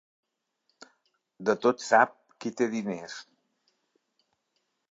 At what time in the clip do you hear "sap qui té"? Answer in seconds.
1.89-2.69